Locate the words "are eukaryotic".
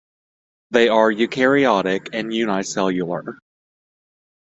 0.89-2.07